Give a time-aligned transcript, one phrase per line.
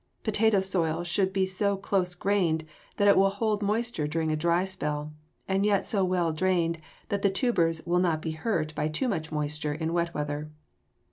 [0.23, 2.65] Potato soil should be so close grained
[2.97, 5.13] that it will hold moisture during a dry spell
[5.47, 9.31] and yet so well drained that the tubers will not be hurt by too much
[9.31, 10.49] moisture in wet weather.